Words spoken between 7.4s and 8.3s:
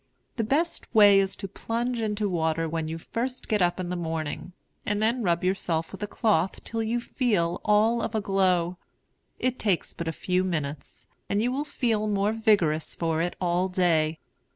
all of a